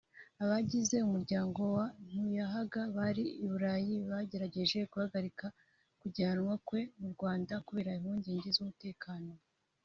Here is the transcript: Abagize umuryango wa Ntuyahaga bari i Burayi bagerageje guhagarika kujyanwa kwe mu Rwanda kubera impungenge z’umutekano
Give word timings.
Abagize 0.43 0.95
umuryango 1.07 1.59
wa 1.75 1.85
Ntuyahaga 2.05 2.81
bari 2.97 3.25
i 3.43 3.45
Burayi 3.49 3.93
bagerageje 4.09 4.77
guhagarika 4.91 5.45
kujyanwa 5.99 6.53
kwe 6.67 6.81
mu 6.99 7.07
Rwanda 7.13 7.53
kubera 7.67 7.91
impungenge 7.99 8.49
z’umutekano 8.57 9.31